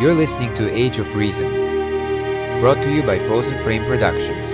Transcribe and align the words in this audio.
You're 0.00 0.14
listening 0.14 0.54
to 0.54 0.70
Age 0.70 1.00
of 1.00 1.16
Reason, 1.16 1.50
brought 2.60 2.76
to 2.84 2.88
you 2.88 3.02
by 3.02 3.18
Frozen 3.18 3.60
Frame 3.64 3.84
Productions. 3.84 4.48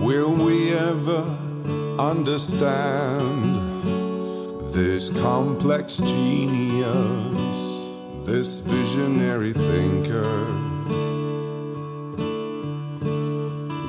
Will 0.00 0.32
we 0.32 0.72
ever 0.72 1.22
understand 1.98 3.82
this 4.72 5.10
complex 5.20 5.96
genius, 5.96 7.90
this 8.22 8.60
visionary 8.60 9.52
thinker? 9.52 10.22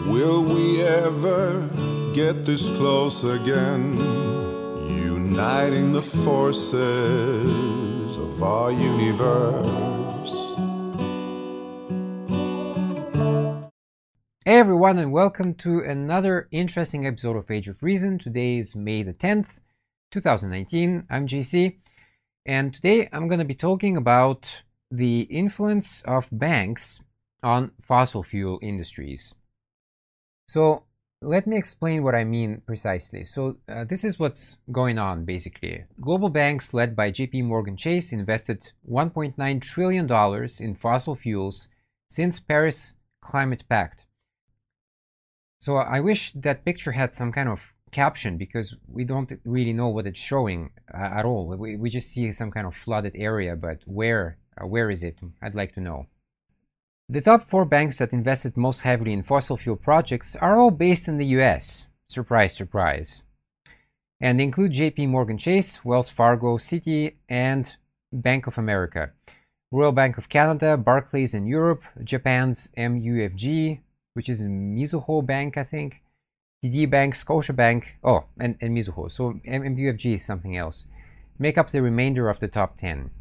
Will 0.09 0.41
we 0.41 0.81
ever 0.81 1.69
get 2.15 2.47
this 2.47 2.67
close 2.79 3.23
again, 3.23 3.95
uniting 5.35 5.91
the 5.91 6.01
forces 6.01 7.45
of 8.15 8.41
our 8.41 8.71
universe? 8.71 10.55
Hey 14.45 14.59
everyone, 14.59 14.97
and 14.97 15.11
welcome 15.11 15.53
to 15.55 15.81
another 15.81 16.47
interesting 16.51 17.05
episode 17.05 17.35
of 17.35 17.51
Age 17.51 17.67
of 17.67 17.83
Reason. 17.83 18.17
Today 18.17 18.59
is 18.59 18.77
May 18.77 19.03
the 19.03 19.11
10th, 19.11 19.59
2019. 20.11 21.05
I'm 21.09 21.27
JC, 21.27 21.79
and 22.45 22.73
today 22.73 23.09
I'm 23.11 23.27
going 23.27 23.39
to 23.39 23.45
be 23.45 23.55
talking 23.55 23.97
about 23.97 24.61
the 24.89 25.23
influence 25.23 26.01
of 26.03 26.29
banks 26.31 27.01
on 27.43 27.71
fossil 27.81 28.23
fuel 28.23 28.57
industries. 28.61 29.35
So, 30.47 30.85
let 31.25 31.47
me 31.47 31.57
explain 31.57 32.03
what 32.03 32.15
I 32.15 32.23
mean 32.23 32.61
precisely. 32.65 33.25
So, 33.25 33.57
uh, 33.67 33.83
this 33.83 34.03
is 34.03 34.19
what's 34.19 34.57
going 34.71 34.97
on 34.99 35.25
basically. 35.25 35.85
Global 35.99 36.29
banks 36.29 36.73
led 36.73 36.95
by 36.95 37.11
JP 37.11 37.43
Morgan 37.45 37.77
Chase 37.77 38.13
invested 38.13 38.71
$1.9 38.89 39.61
trillion 39.61 40.47
in 40.59 40.75
fossil 40.75 41.15
fuels 41.15 41.69
since 42.09 42.39
Paris 42.39 42.93
Climate 43.21 43.63
Pact. 43.67 44.05
So 45.59 45.77
I 45.77 45.99
wish 45.99 46.31
that 46.33 46.63
picture 46.63 46.91
had 46.91 47.15
some 47.15 47.31
kind 47.31 47.49
of 47.49 47.73
caption 47.91 48.37
because 48.37 48.75
we 48.87 49.03
don't 49.03 49.31
really 49.45 49.73
know 49.73 49.87
what 49.87 50.05
it's 50.05 50.19
showing 50.19 50.71
uh, 50.93 50.97
at 50.97 51.25
all. 51.25 51.47
We, 51.47 51.75
we 51.75 51.89
just 51.89 52.11
see 52.11 52.31
some 52.33 52.51
kind 52.51 52.67
of 52.67 52.75
flooded 52.75 53.13
area, 53.15 53.55
but 53.55 53.79
where 53.85 54.37
uh, 54.61 54.67
where 54.67 54.89
is 54.91 55.03
it? 55.03 55.17
I'd 55.41 55.55
like 55.55 55.73
to 55.73 55.81
know. 55.81 56.07
The 57.07 57.21
top 57.21 57.47
four 57.47 57.65
banks 57.65 57.99
that 57.99 58.13
invested 58.13 58.57
most 58.57 58.81
heavily 58.81 59.13
in 59.13 59.21
fossil 59.21 59.57
fuel 59.57 59.75
projects 59.75 60.35
are 60.35 60.57
all 60.57 60.71
based 60.71 61.07
in 61.07 61.19
the 61.19 61.27
US. 61.37 61.85
Surprise, 62.09 62.55
surprise. 62.55 63.21
And 64.19 64.41
include 64.41 64.71
JP 64.71 65.09
Morgan 65.09 65.37
Chase, 65.37 65.85
Wells 65.85 66.09
Fargo, 66.09 66.57
Citi, 66.57 67.13
and 67.29 67.75
Bank 68.11 68.47
of 68.47 68.57
America. 68.57 69.11
Royal 69.71 69.91
Bank 69.91 70.17
of 70.17 70.29
Canada, 70.29 70.77
Barclays 70.77 71.35
in 71.35 71.45
Europe, 71.45 71.83
Japan's 72.03 72.69
MUFG, 72.75 73.81
which 74.15 74.27
is 74.27 74.41
Mizuho 74.41 75.23
Bank, 75.23 75.57
I 75.57 75.63
think. 75.63 76.01
TD 76.63 76.89
Bank, 76.89 77.13
Scotiabank, 77.13 77.83
oh, 78.03 78.23
and, 78.39 78.57
and 78.59 78.75
Mizuho. 78.75 79.11
So 79.11 79.33
MUFG 79.45 80.15
is 80.15 80.25
something 80.25 80.57
else. 80.57 80.85
Make 81.37 81.59
up 81.59 81.69
the 81.69 81.83
remainder 81.83 82.29
of 82.29 82.39
the 82.39 82.47
top 82.47 82.79
10. 82.79 83.11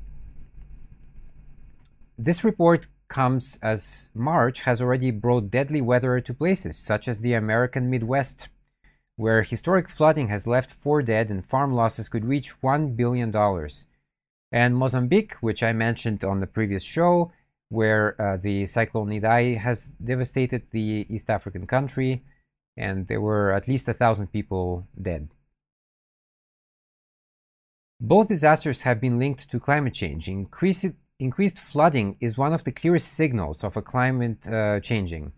This 2.17 2.45
report 2.45 2.87
comes 3.15 3.61
as 3.63 4.11
March 4.13 4.63
has 4.63 4.83
already 4.83 5.13
brought 5.13 5.49
deadly 5.49 5.81
weather 5.81 6.21
to 6.21 6.35
places 6.35 6.77
such 6.77 7.07
as 7.07 7.21
the 7.21 7.33
American 7.33 7.89
Midwest, 7.89 8.49
where 9.15 9.45
historic 9.45 9.89
flooding 9.89 10.29
has 10.29 10.49
left 10.49 10.73
four 10.73 11.01
dead 11.01 11.31
and 11.31 11.47
farm 11.47 11.73
losses 11.73 12.09
could 12.09 12.25
reach 12.25 12.61
$1 12.61 12.97
billion. 12.97 13.33
And 14.51 14.77
Mozambique, 14.77 15.35
which 15.41 15.63
I 15.63 15.73
mentioned 15.73 16.25
on 16.25 16.41
the 16.41 16.49
previous 16.49 16.83
show, 16.83 17.31
where 17.69 18.21
uh, 18.21 18.37
the 18.37 18.67
cyclone 18.67 19.11
Idai 19.11 19.59
has 19.59 19.91
devastated 20.13 20.63
the 20.73 21.07
East 21.09 21.31
African 21.31 21.69
country, 21.69 22.25
and 22.77 23.07
there 23.07 23.21
were 23.21 23.53
at 23.53 23.69
least 23.69 23.89
a 23.89 23.95
thousand 23.95 24.33
people 24.33 24.89
dead. 25.01 25.29
Both 28.01 28.29
disasters 28.29 28.83
have 28.83 29.01
been 29.01 29.21
linked 29.21 29.49
to 29.51 29.61
climate 29.61 29.95
change. 29.95 30.29
Increased, 30.29 30.95
increased 31.25 31.59
flooding 31.59 32.17
is 32.21 32.39
one 32.39 32.53
of 32.53 32.65
the 32.65 32.73
clearest 32.73 33.09
signals 33.21 33.65
of 33.65 33.77
a 33.77 33.83
climate 33.83 34.47
uh, 34.47 34.79
changing, 34.81 35.33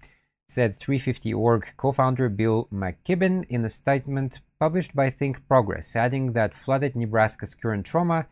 said 0.48 0.80
350.org 0.80 1.62
co 1.76 1.92
founder 1.92 2.28
Bill 2.28 2.68
McKibben 2.72 3.46
in 3.48 3.64
a 3.64 3.70
statement 3.70 4.40
published 4.58 4.94
by 4.94 5.10
ThinkProgress, 5.10 5.94
adding 5.94 6.32
that 6.32 6.54
flooded 6.54 6.96
Nebraska's 6.96 7.54
current 7.54 7.86
trauma 7.86 8.26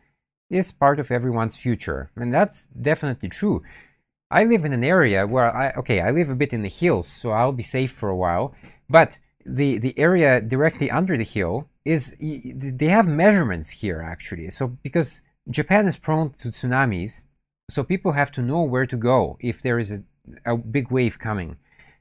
is 0.49 0.71
part 0.71 0.99
of 0.99 1.11
everyone's 1.11 1.57
future. 1.57 2.11
And 2.15 2.33
that's 2.33 2.65
definitely 2.65 3.29
true. 3.29 3.63
I 4.29 4.43
live 4.43 4.65
in 4.65 4.73
an 4.73 4.83
area 4.83 5.25
where 5.25 5.55
I 5.55 5.71
okay, 5.81 6.01
I 6.01 6.11
live 6.11 6.29
a 6.29 6.41
bit 6.41 6.53
in 6.53 6.63
the 6.63 6.77
hills, 6.81 7.07
so 7.07 7.31
I'll 7.31 7.59
be 7.63 7.63
safe 7.63 7.91
for 7.91 8.09
a 8.09 8.21
while. 8.25 8.53
But 8.89 9.19
the 9.45 9.77
the 9.77 9.97
area 9.97 10.41
directly 10.41 10.89
under 10.91 11.15
the 11.17 11.31
hill 11.37 11.69
is 11.85 12.15
they 12.19 12.91
have 12.97 13.07
measurements 13.07 13.69
here 13.81 14.01
actually. 14.01 14.49
So 14.49 14.63
because 14.87 15.21
Japan 15.49 15.87
is 15.87 15.97
prone 15.97 16.31
to 16.39 16.49
tsunamis, 16.49 17.23
so 17.69 17.83
people 17.83 18.13
have 18.13 18.31
to 18.33 18.41
know 18.41 18.61
where 18.61 18.85
to 18.85 18.97
go 18.97 19.37
if 19.39 19.61
there 19.61 19.79
is 19.79 19.91
a, 19.91 20.03
a 20.45 20.57
big 20.57 20.91
wave 20.91 21.19
coming. 21.19 21.57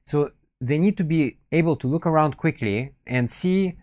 So 0.06 0.32
they 0.60 0.78
need 0.78 0.96
to 0.98 1.04
be 1.04 1.38
able 1.52 1.76
to 1.76 1.86
look 1.86 2.06
around 2.06 2.36
quickly 2.36 2.92
and 3.06 3.30
see 3.30 3.76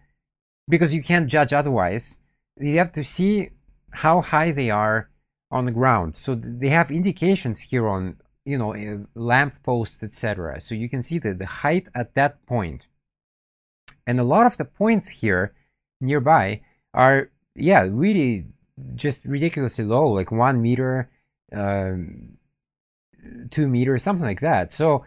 because 0.67 0.93
you 0.93 1.03
can't 1.03 1.29
judge 1.29 1.53
otherwise. 1.53 2.17
You 2.59 2.77
have 2.77 2.91
to 2.93 3.03
see 3.03 3.49
how 3.91 4.21
high 4.21 4.51
they 4.51 4.69
are 4.69 5.09
on 5.49 5.65
the 5.65 5.71
ground. 5.71 6.15
So 6.15 6.35
they 6.35 6.69
have 6.69 6.91
indications 6.91 7.61
here 7.61 7.87
on 7.87 8.17
you 8.45 8.57
know 8.57 8.75
a 8.75 8.99
lamp 9.15 9.55
post 9.63 10.03
etc 10.03 10.59
so 10.59 10.73
you 10.73 10.89
can 10.89 11.03
see 11.03 11.19
that 11.19 11.37
the 11.37 11.45
height 11.45 11.87
at 11.93 12.15
that 12.15 12.43
point 12.45 12.87
and 14.07 14.19
a 14.19 14.23
lot 14.23 14.45
of 14.45 14.57
the 14.57 14.65
points 14.65 15.09
here 15.21 15.53
nearby 15.99 16.61
are 16.93 17.29
yeah 17.55 17.81
really 17.81 18.45
just 18.95 19.25
ridiculously 19.25 19.85
low 19.85 20.07
like 20.07 20.31
one 20.31 20.61
meter 20.61 21.09
um, 21.53 22.37
two 23.49 23.67
meters 23.67 24.03
something 24.03 24.25
like 24.25 24.41
that 24.41 24.71
so 24.71 25.05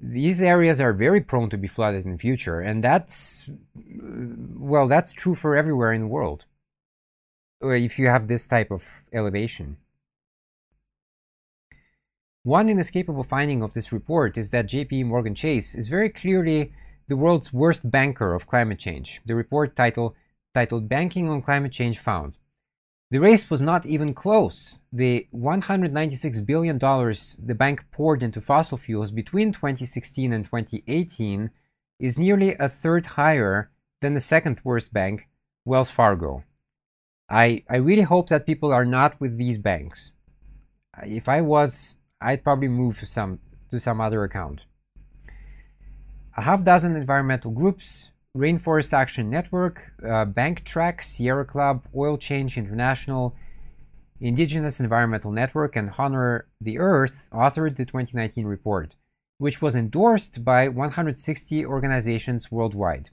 these 0.00 0.42
areas 0.42 0.80
are 0.80 0.92
very 0.92 1.20
prone 1.20 1.48
to 1.48 1.56
be 1.56 1.68
flooded 1.68 2.04
in 2.04 2.12
the 2.12 2.18
future 2.18 2.60
and 2.60 2.82
that's 2.82 3.48
well 4.56 4.88
that's 4.88 5.12
true 5.12 5.34
for 5.34 5.56
everywhere 5.56 5.92
in 5.92 6.00
the 6.00 6.06
world 6.06 6.44
if 7.60 7.98
you 7.98 8.08
have 8.08 8.26
this 8.26 8.46
type 8.46 8.70
of 8.72 9.02
elevation 9.12 9.76
one 12.44 12.68
inescapable 12.68 13.22
finding 13.22 13.62
of 13.62 13.72
this 13.72 13.92
report 13.92 14.36
is 14.36 14.50
that 14.50 14.66
JP 14.66 15.06
Morgan 15.06 15.36
Chase 15.36 15.76
is 15.76 15.86
very 15.88 16.10
clearly 16.10 16.72
the 17.06 17.16
world's 17.16 17.52
worst 17.52 17.88
banker 17.88 18.34
of 18.34 18.48
climate 18.48 18.80
change. 18.80 19.20
The 19.24 19.36
report 19.36 19.76
title, 19.76 20.16
titled 20.52 20.88
Banking 20.88 21.28
on 21.28 21.42
Climate 21.42 21.70
Change 21.70 21.98
found. 22.00 22.36
The 23.12 23.20
race 23.20 23.50
was 23.50 23.60
not 23.60 23.84
even 23.84 24.14
close. 24.14 24.78
The 24.90 25.26
$196 25.34 26.46
billion 26.46 26.78
the 26.78 27.54
bank 27.54 27.84
poured 27.92 28.22
into 28.22 28.40
fossil 28.40 28.78
fuels 28.78 29.12
between 29.12 29.52
2016 29.52 30.32
and 30.32 30.46
2018 30.46 31.50
is 32.00 32.18
nearly 32.18 32.54
a 32.54 32.70
third 32.70 33.04
higher 33.08 33.70
than 34.00 34.14
the 34.14 34.20
second 34.20 34.60
worst 34.64 34.94
bank, 34.94 35.28
Wells 35.66 35.90
Fargo. 35.90 36.44
I, 37.28 37.64
I 37.68 37.76
really 37.76 38.08
hope 38.08 38.30
that 38.30 38.46
people 38.46 38.72
are 38.72 38.86
not 38.86 39.20
with 39.20 39.36
these 39.36 39.58
banks. 39.58 40.12
If 41.02 41.28
I 41.28 41.42
was, 41.42 41.96
I'd 42.18 42.42
probably 42.42 42.68
move 42.68 43.02
some 43.04 43.40
to 43.70 43.78
some 43.78 44.00
other 44.00 44.24
account. 44.24 44.62
A 46.34 46.40
half 46.44 46.64
dozen 46.64 46.96
environmental 46.96 47.50
groups, 47.50 48.11
Rainforest 48.36 48.94
Action 48.94 49.28
Network, 49.28 49.92
uh, 50.02 50.24
BankTrack, 50.24 51.04
Sierra 51.04 51.44
Club, 51.44 51.84
Oil 51.94 52.16
Change 52.16 52.56
International, 52.56 53.36
Indigenous 54.20 54.80
Environmental 54.80 55.30
Network, 55.30 55.76
and 55.76 55.92
Honor 55.98 56.46
the 56.58 56.78
Earth 56.78 57.28
authored 57.30 57.76
the 57.76 57.84
2019 57.84 58.46
report, 58.46 58.94
which 59.36 59.60
was 59.60 59.76
endorsed 59.76 60.46
by 60.46 60.66
160 60.66 61.66
organizations 61.66 62.50
worldwide. 62.50 63.10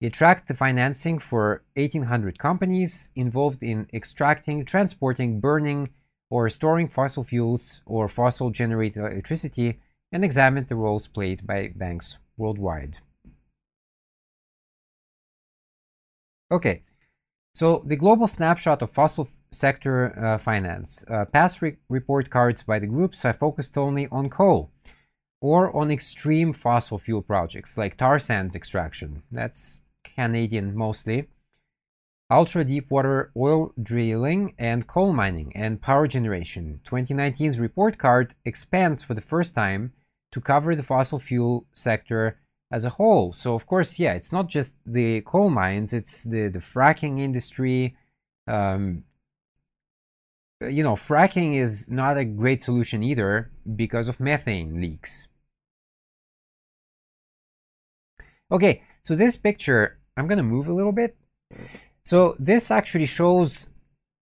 It 0.00 0.12
tracked 0.12 0.46
the 0.46 0.54
financing 0.54 1.18
for 1.18 1.64
1,800 1.74 2.38
companies 2.38 3.10
involved 3.16 3.64
in 3.64 3.88
extracting, 3.92 4.64
transporting, 4.64 5.40
burning, 5.40 5.88
or 6.30 6.48
storing 6.50 6.88
fossil 6.88 7.24
fuels 7.24 7.80
or 7.84 8.08
fossil 8.08 8.50
generated 8.50 9.02
electricity 9.02 9.80
and 10.12 10.24
examined 10.24 10.68
the 10.68 10.76
roles 10.76 11.08
played 11.08 11.46
by 11.46 11.72
banks 11.74 12.18
worldwide. 12.36 12.98
Okay, 16.50 16.82
so 17.54 17.82
the 17.86 17.96
global 17.96 18.28
snapshot 18.28 18.82
of 18.82 18.92
fossil 18.92 19.28
sector 19.50 20.16
uh, 20.18 20.38
finance. 20.38 21.04
Uh, 21.10 21.24
past 21.24 21.62
re 21.62 21.76
report 21.88 22.30
cards 22.30 22.62
by 22.62 22.78
the 22.78 22.86
groups 22.86 23.22
have 23.22 23.38
focused 23.38 23.76
only 23.76 24.06
on 24.12 24.30
coal 24.30 24.70
or 25.40 25.74
on 25.76 25.90
extreme 25.90 26.52
fossil 26.52 26.98
fuel 26.98 27.22
projects 27.22 27.76
like 27.76 27.96
tar 27.96 28.18
sands 28.18 28.54
extraction. 28.54 29.22
That's 29.32 29.80
Canadian 30.04 30.76
mostly. 30.76 31.28
ultra 32.30 32.64
deep 32.64 32.90
water 32.90 33.30
oil 33.36 33.72
drilling 33.80 34.54
and 34.58 34.86
coal 34.86 35.12
mining 35.12 35.52
and 35.56 35.80
power 35.80 36.06
generation. 36.06 36.80
2019's 36.86 37.58
report 37.60 37.98
card 37.98 38.34
expands 38.44 39.02
for 39.02 39.14
the 39.14 39.20
first 39.32 39.54
time 39.54 39.92
to 40.32 40.40
cover 40.40 40.74
the 40.76 40.82
fossil 40.82 41.18
fuel 41.18 41.66
sector 41.74 42.38
as 42.70 42.84
a 42.84 42.90
whole. 42.90 43.32
So 43.32 43.54
of 43.54 43.66
course, 43.66 43.98
yeah, 43.98 44.12
it's 44.14 44.32
not 44.32 44.48
just 44.48 44.74
the 44.84 45.20
coal 45.22 45.50
mines; 45.50 45.92
it's 45.92 46.24
the 46.24 46.48
the 46.48 46.58
fracking 46.58 47.20
industry. 47.20 47.96
Um, 48.46 49.04
you 50.60 50.82
know, 50.82 50.94
fracking 50.94 51.54
is 51.54 51.90
not 51.90 52.16
a 52.16 52.24
great 52.24 52.62
solution 52.62 53.02
either 53.02 53.50
because 53.76 54.08
of 54.08 54.20
methane 54.20 54.80
leaks. 54.80 55.28
Okay, 58.50 58.82
so 59.02 59.14
this 59.14 59.36
picture, 59.36 59.98
I'm 60.16 60.26
gonna 60.26 60.42
move 60.42 60.68
a 60.68 60.74
little 60.74 60.92
bit. 60.92 61.16
So 62.04 62.36
this 62.38 62.70
actually 62.70 63.06
shows 63.06 63.70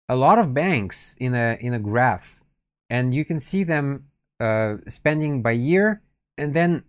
a 0.08 0.16
lot 0.16 0.38
of 0.38 0.54
banks 0.54 1.16
in 1.18 1.34
a 1.34 1.56
in 1.60 1.74
a 1.74 1.78
graph, 1.78 2.42
and 2.90 3.14
you 3.14 3.24
can 3.24 3.38
see 3.40 3.64
them 3.64 4.06
uh, 4.40 4.76
spending 4.88 5.42
by 5.42 5.52
year 5.52 6.02
and 6.36 6.54
then 6.54 6.82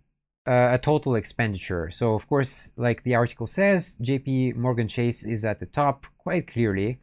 uh, 0.46 0.70
a 0.72 0.78
total 0.78 1.14
expenditure. 1.14 1.90
So 1.90 2.14
of 2.14 2.28
course, 2.28 2.70
like 2.76 3.02
the 3.02 3.14
article 3.14 3.46
says, 3.46 3.96
JP 4.02 4.56
Morgan 4.56 4.88
Chase 4.88 5.24
is 5.24 5.44
at 5.44 5.60
the 5.60 5.66
top 5.66 6.06
quite 6.18 6.46
clearly. 6.46 7.00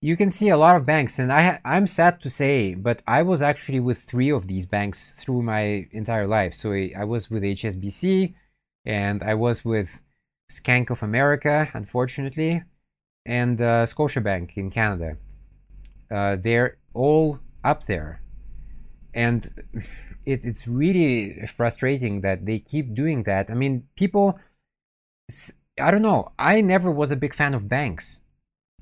You 0.00 0.16
can 0.16 0.28
see 0.28 0.50
a 0.50 0.58
lot 0.58 0.76
of 0.76 0.84
banks, 0.84 1.18
and 1.18 1.32
I 1.32 1.60
I'm 1.64 1.86
sad 1.86 2.20
to 2.22 2.30
say, 2.30 2.74
but 2.74 3.02
I 3.06 3.22
was 3.22 3.40
actually 3.40 3.80
with 3.80 3.98
three 3.98 4.30
of 4.30 4.46
these 4.46 4.66
banks 4.66 5.14
through 5.18 5.42
my 5.42 5.88
entire 5.92 6.26
life. 6.26 6.54
So 6.54 6.72
I 6.72 7.04
was 7.04 7.30
with 7.30 7.42
HSBC, 7.42 8.34
and 8.84 9.22
I 9.22 9.34
was 9.34 9.64
with 9.64 10.02
Skank 10.50 10.90
of 10.90 11.02
America, 11.02 11.70
unfortunately, 11.72 12.62
and 13.24 13.60
uh, 13.60 13.86
Scotiabank 13.86 14.56
in 14.56 14.70
Canada. 14.70 15.16
Uh, 16.10 16.36
they're 16.36 16.76
all 16.92 17.38
up 17.64 17.86
there. 17.86 18.20
And 19.14 19.50
it, 20.26 20.40
it's 20.44 20.66
really 20.66 21.46
frustrating 21.56 22.20
that 22.22 22.46
they 22.46 22.58
keep 22.58 22.94
doing 22.94 23.24
that. 23.24 23.50
I 23.50 23.54
mean, 23.54 23.88
people, 23.96 24.38
I 25.80 25.90
don't 25.90 26.02
know, 26.02 26.32
I 26.38 26.60
never 26.60 26.90
was 26.90 27.10
a 27.12 27.16
big 27.16 27.34
fan 27.34 27.54
of 27.54 27.68
banks. 27.68 28.20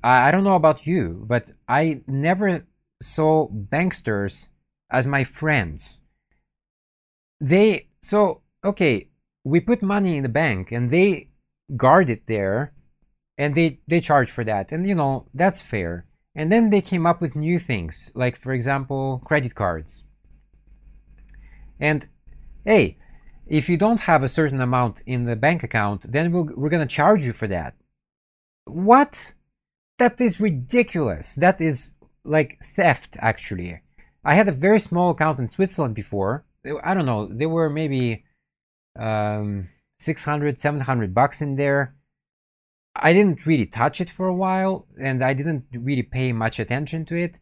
I, 0.03 0.27
I 0.27 0.31
don't 0.31 0.43
know 0.43 0.55
about 0.55 0.85
you, 0.85 1.25
but 1.27 1.51
I 1.67 2.01
never 2.07 2.65
saw 3.01 3.47
banksters 3.49 4.49
as 4.91 5.07
my 5.07 5.23
friends. 5.23 5.99
They, 7.39 7.87
so, 8.01 8.41
okay, 8.63 9.09
we 9.43 9.59
put 9.59 9.81
money 9.81 10.17
in 10.17 10.23
the 10.23 10.29
bank 10.29 10.71
and 10.71 10.91
they 10.91 11.29
guard 11.75 12.09
it 12.09 12.27
there 12.27 12.73
and 13.37 13.55
they 13.55 13.79
they 13.87 13.99
charge 13.99 14.29
for 14.29 14.43
that 14.43 14.71
and 14.71 14.87
you 14.87 14.95
know 14.95 15.25
that's 15.33 15.61
fair 15.61 16.05
and 16.35 16.51
then 16.51 16.69
they 16.69 16.81
came 16.81 17.05
up 17.05 17.21
with 17.21 17.35
new 17.35 17.57
things 17.57 18.11
like 18.13 18.37
for 18.37 18.53
example 18.53 19.21
credit 19.25 19.55
cards 19.55 20.03
and 21.79 22.07
hey 22.65 22.97
if 23.45 23.67
you 23.67 23.77
don't 23.77 24.01
have 24.01 24.23
a 24.23 24.27
certain 24.27 24.61
amount 24.61 25.01
in 25.05 25.25
the 25.25 25.35
bank 25.35 25.63
account 25.63 26.11
then 26.11 26.31
we 26.31 26.41
we 26.41 26.67
are 26.67 26.69
going 26.69 26.87
to 26.87 26.95
charge 26.95 27.23
you 27.25 27.33
for 27.33 27.47
that. 27.47 27.75
What? 28.65 29.33
That 29.99 30.19
is 30.19 30.39
ridiculous. 30.39 31.35
That 31.35 31.59
is 31.61 31.93
like 32.23 32.59
theft 32.75 33.17
actually. 33.19 33.81
I 34.23 34.35
had 34.35 34.47
a 34.47 34.53
very 34.53 34.79
small 34.79 35.11
account 35.11 35.39
in 35.39 35.49
switzerland 35.49 35.95
before. 35.95 36.45
I 36.83 36.93
don't 36.93 37.05
know 37.05 37.27
there 37.29 37.49
were 37.49 37.69
maybe 37.69 38.23
um 38.97 39.69
600 39.99 40.59
700 40.59 41.13
bucks 41.13 41.41
in 41.41 41.55
there. 41.55 41.95
I 42.95 43.11
didn't 43.13 43.45
really 43.45 43.65
touch 43.65 43.99
it 44.01 44.09
for 44.09 44.27
a 44.27 44.35
while 44.35 44.85
and 45.01 45.23
I 45.23 45.33
didn't 45.33 45.65
really 45.73 46.03
pay 46.03 46.31
much 46.31 46.59
attention 46.59 47.05
to 47.05 47.15
it. 47.15 47.39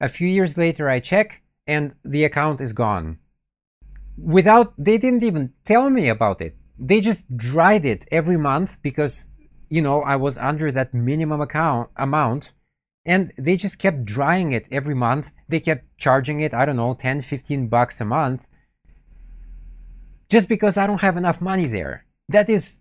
A 0.00 0.08
few 0.08 0.28
years 0.28 0.58
later, 0.58 0.88
I 0.88 1.00
check 1.00 1.42
and 1.66 1.94
the 2.04 2.24
account 2.24 2.60
is 2.60 2.72
gone. 2.72 3.18
Without, 4.16 4.74
they 4.78 4.98
didn't 4.98 5.22
even 5.22 5.52
tell 5.64 5.90
me 5.90 6.08
about 6.08 6.40
it. 6.40 6.56
They 6.78 7.00
just 7.00 7.36
dried 7.36 7.84
it 7.84 8.06
every 8.10 8.36
month 8.36 8.78
because, 8.82 9.26
you 9.68 9.82
know, 9.82 10.02
I 10.02 10.16
was 10.16 10.38
under 10.38 10.72
that 10.72 10.94
minimum 10.94 11.40
account 11.40 11.90
amount 11.96 12.52
and 13.04 13.32
they 13.38 13.56
just 13.56 13.78
kept 13.78 14.04
drying 14.04 14.52
it 14.52 14.68
every 14.70 14.94
month. 14.94 15.32
They 15.48 15.60
kept 15.60 15.84
charging 15.96 16.40
it, 16.40 16.52
I 16.52 16.64
don't 16.64 16.76
know, 16.76 16.94
10, 16.94 17.22
15 17.22 17.68
bucks 17.68 18.00
a 18.00 18.04
month 18.04 18.46
just 20.28 20.48
because 20.48 20.76
I 20.76 20.86
don't 20.86 21.00
have 21.00 21.16
enough 21.16 21.40
money 21.40 21.66
there. 21.66 22.04
That 22.28 22.48
is 22.48 22.80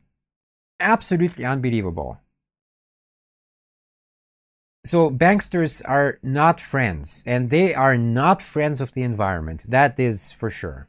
absolutely 0.80 1.46
unbelievable. 1.46 2.20
So 4.86 5.10
banksters 5.10 5.82
are 5.86 6.20
not 6.22 6.62
friends, 6.62 7.24
and 7.26 7.50
they 7.50 7.74
are 7.74 7.98
not 7.98 8.44
friends 8.44 8.82
of 8.82 8.94
the 8.94 9.02
environment. 9.02 9.62
That 9.68 10.00
is 10.00 10.32
for 10.32 10.50
sure. 10.50 10.88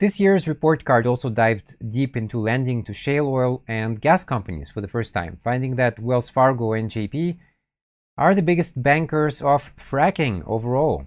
This 0.00 0.18
year's 0.18 0.48
report 0.48 0.84
card 0.84 1.06
also 1.06 1.30
dived 1.30 1.76
deep 1.90 2.16
into 2.16 2.40
lending 2.40 2.84
to 2.84 2.92
shale 2.92 3.28
oil 3.28 3.62
and 3.68 4.00
gas 4.00 4.24
companies 4.24 4.70
for 4.70 4.80
the 4.80 4.88
first 4.88 5.14
time, 5.14 5.40
finding 5.44 5.76
that 5.76 5.98
Wells 5.98 6.30
Fargo 6.30 6.72
and 6.72 6.90
JP 6.90 7.38
are 8.18 8.34
the 8.34 8.42
biggest 8.42 8.82
bankers 8.82 9.40
of 9.40 9.74
fracking 9.76 10.42
overall 10.46 11.06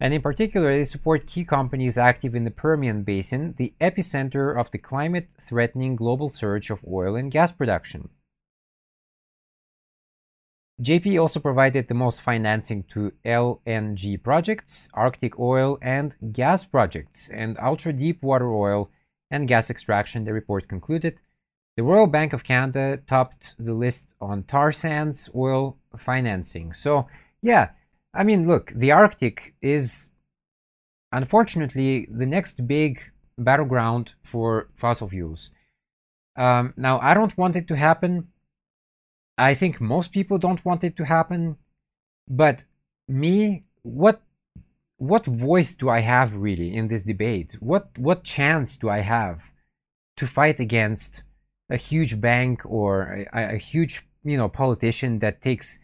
and 0.00 0.14
in 0.14 0.22
particular, 0.22 0.72
they 0.72 0.84
support 0.84 1.26
key 1.26 1.44
companies 1.44 1.98
active 1.98 2.34
in 2.34 2.44
the 2.44 2.50
Permian 2.50 3.02
Basin, 3.02 3.54
the 3.58 3.74
epicenter 3.80 4.58
of 4.58 4.70
the 4.70 4.78
climate 4.78 5.28
threatening 5.38 5.94
global 5.94 6.30
surge 6.30 6.70
of 6.70 6.82
oil 6.90 7.14
and 7.14 7.30
gas 7.30 7.52
production. 7.52 8.08
JP 10.80 11.20
also 11.20 11.40
provided 11.40 11.88
the 11.88 11.94
most 11.94 12.22
financing 12.22 12.84
to 12.84 13.12
LNG 13.24 14.22
projects, 14.22 14.88
Arctic 14.94 15.38
oil 15.38 15.78
and 15.82 16.16
gas 16.32 16.64
projects, 16.64 17.28
and 17.28 17.58
ultra 17.58 17.92
deep 17.92 18.22
water 18.22 18.52
oil 18.52 18.90
and 19.30 19.46
gas 19.46 19.68
extraction, 19.68 20.24
the 20.24 20.32
report 20.32 20.68
concluded. 20.68 21.18
The 21.76 21.82
Royal 21.82 22.06
Bank 22.06 22.32
of 22.32 22.44
Canada 22.44 22.98
topped 23.06 23.54
the 23.58 23.74
list 23.74 24.14
on 24.20 24.42
tar 24.44 24.72
sands 24.72 25.30
oil 25.34 25.76
financing. 25.98 26.72
So, 26.72 27.06
yeah, 27.42 27.70
I 28.14 28.24
mean, 28.24 28.46
look, 28.46 28.72
the 28.74 28.90
Arctic 28.90 29.54
is 29.60 30.10
unfortunately 31.12 32.08
the 32.10 32.26
next 32.26 32.66
big 32.66 33.00
battleground 33.38 34.14
for 34.22 34.68
fossil 34.76 35.08
fuels. 35.08 35.50
Um, 36.36 36.74
now, 36.76 36.98
I 37.00 37.14
don't 37.14 37.36
want 37.36 37.56
it 37.56 37.68
to 37.68 37.76
happen. 37.76 38.28
I 39.38 39.54
think 39.54 39.80
most 39.80 40.12
people 40.12 40.38
don't 40.38 40.64
want 40.64 40.84
it 40.84 40.96
to 40.96 41.04
happen. 41.04 41.56
But 42.28 42.64
me, 43.08 43.64
what 43.82 44.22
what 44.98 45.24
voice 45.24 45.74
do 45.74 45.88
I 45.88 46.00
have 46.00 46.36
really 46.36 46.74
in 46.74 46.88
this 46.88 47.04
debate? 47.04 47.56
What 47.60 47.98
what 47.98 48.24
chance 48.24 48.76
do 48.76 48.88
I 48.88 49.00
have 49.00 49.50
to 50.18 50.26
fight 50.26 50.60
against 50.60 51.22
a 51.70 51.76
huge 51.76 52.20
bank 52.20 52.60
or 52.64 53.26
a, 53.32 53.54
a 53.54 53.56
huge 53.56 54.06
you 54.24 54.36
know 54.36 54.48
politician 54.48 55.20
that 55.20 55.42
takes 55.42 55.78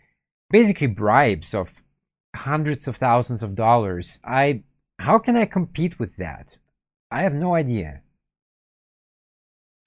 basically 0.51 0.87
bribes 0.87 1.55
of 1.55 1.73
hundreds 2.35 2.87
of 2.87 2.97
thousands 2.97 3.43
of 3.43 3.55
dollars. 3.55 4.21
I 4.25 4.63
how 4.99 5.19
can 5.19 5.37
I 5.37 5.47
compete 5.47 5.99
with 5.99 6.17
that? 6.17 6.59
I 7.11 7.23
have 7.23 7.35
no 7.35 7.55
idea. 7.55 8.03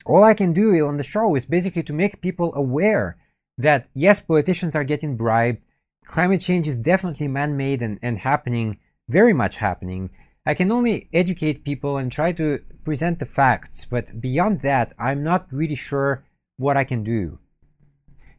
All 0.05 0.23
I 0.23 0.33
can 0.33 0.53
do 0.53 0.87
on 0.87 0.97
the 0.97 1.03
show 1.03 1.35
is 1.35 1.45
basically 1.45 1.83
to 1.83 1.93
make 1.93 2.21
people 2.21 2.53
aware 2.55 3.17
that 3.59 3.89
yes, 3.93 4.21
politicians 4.21 4.75
are 4.75 4.85
getting 4.85 5.17
bribed. 5.17 5.63
Climate 6.05 6.41
change 6.41 6.67
is 6.67 6.77
definitely 6.77 7.27
man 7.27 7.55
made 7.55 7.81
and, 7.83 7.99
and 8.01 8.19
happening, 8.19 8.79
very 9.07 9.33
much 9.33 9.57
happening. 9.57 10.09
I 10.45 10.53
can 10.55 10.71
only 10.71 11.09
educate 11.13 11.65
people 11.65 11.97
and 11.97 12.11
try 12.11 12.31
to 12.31 12.59
present 12.83 13.19
the 13.19 13.25
facts, 13.25 13.85
but 13.85 14.19
beyond 14.19 14.61
that, 14.61 14.93
I'm 14.97 15.23
not 15.23 15.47
really 15.51 15.75
sure 15.75 16.23
what 16.57 16.77
I 16.77 16.85
can 16.85 17.03
do. 17.03 17.37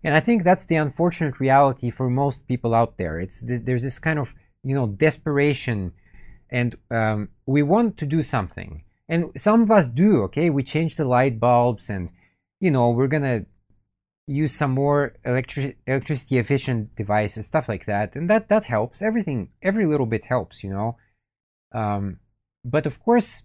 And 0.03 0.15
I 0.15 0.21
think 0.21 0.43
that's 0.43 0.65
the 0.65 0.77
unfortunate 0.77 1.39
reality 1.39 1.91
for 1.91 2.09
most 2.09 2.49
people 2.49 2.75
out 2.75 2.97
there. 2.97 3.21
It's 3.21 3.45
there's 3.47 3.83
this 3.83 3.99
kind 3.99 4.19
of 4.19 4.35
you 4.65 4.75
know 4.75 4.87
desperation, 4.87 5.93
and 6.51 6.77
um, 6.91 7.29
we 7.47 7.63
want 7.63 7.99
to 7.99 8.07
do 8.07 8.23
something, 8.23 8.83
and 9.09 9.31
some 9.37 9.63
of 9.63 9.71
us 9.71 9.87
do. 9.87 10.23
Okay, 10.23 10.49
we 10.49 10.63
change 10.63 10.95
the 10.95 11.07
light 11.07 11.39
bulbs, 11.39 11.91
and 11.91 12.09
you 12.61 12.71
know 12.71 12.89
we're 12.91 13.09
gonna 13.09 13.45
use 14.31 14.55
some 14.55 14.71
more 14.71 15.15
electric 15.25 15.79
electricity 15.87 16.39
efficient 16.39 16.95
devices, 16.95 17.47
stuff 17.47 17.69
like 17.69 17.87
that, 17.87 18.15
and 18.15 18.31
that 18.31 18.49
that 18.49 18.65
helps. 18.65 19.03
Everything, 19.03 19.51
every 19.63 19.87
little 19.87 20.07
bit 20.07 20.25
helps, 20.25 20.63
you 20.63 20.71
know. 20.71 20.97
Um, 21.73 22.21
but 22.65 22.87
of 22.87 23.01
course, 23.03 23.43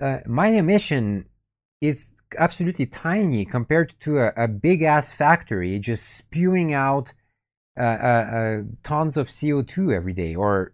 uh, 0.00 0.18
my 0.26 0.48
emission 0.48 1.26
is 1.80 2.12
absolutely 2.38 2.86
tiny 2.86 3.44
compared 3.44 3.94
to 4.00 4.18
a, 4.18 4.32
a 4.36 4.48
big 4.48 4.82
ass 4.82 5.14
factory 5.14 5.78
just 5.78 6.08
spewing 6.08 6.72
out 6.72 7.12
uh, 7.78 7.82
uh, 7.82 8.26
uh 8.38 8.62
tons 8.82 9.16
of 9.18 9.28
CO2 9.28 9.94
every 9.94 10.14
day 10.14 10.34
or 10.34 10.72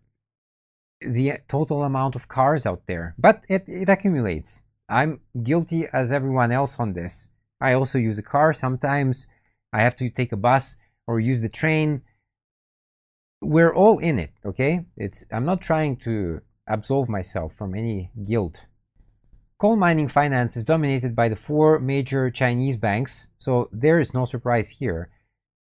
the 1.00 1.32
total 1.48 1.82
amount 1.82 2.14
of 2.14 2.28
cars 2.28 2.64
out 2.64 2.82
there. 2.86 3.14
But 3.18 3.42
it, 3.48 3.64
it 3.66 3.88
accumulates. 3.88 4.62
I'm 4.88 5.20
guilty 5.42 5.88
as 5.92 6.12
everyone 6.12 6.52
else 6.52 6.78
on 6.78 6.92
this. 6.92 7.28
I 7.62 7.74
also 7.74 7.98
use 7.98 8.18
a 8.18 8.22
car. 8.22 8.52
Sometimes 8.52 9.28
I 9.72 9.82
have 9.82 9.96
to 9.96 10.10
take 10.10 10.32
a 10.32 10.36
bus 10.36 10.76
or 11.06 11.20
use 11.20 11.40
the 11.40 11.48
train. 11.48 12.02
We're 13.40 13.74
all 13.74 13.98
in 13.98 14.18
it, 14.18 14.32
okay? 14.44 14.84
It's 14.96 15.24
I'm 15.30 15.46
not 15.46 15.62
trying 15.62 15.96
to 15.98 16.40
absolve 16.66 17.08
myself 17.08 17.54
from 17.54 17.74
any 17.74 18.10
guilt. 18.28 18.66
Coal 19.58 19.76
mining 19.76 20.08
finance 20.08 20.56
is 20.56 20.64
dominated 20.64 21.14
by 21.14 21.28
the 21.28 21.36
four 21.36 21.78
major 21.78 22.30
Chinese 22.30 22.76
banks, 22.76 23.28
so 23.38 23.68
there 23.72 24.00
is 24.00 24.12
no 24.12 24.24
surprise 24.24 24.70
here. 24.70 25.08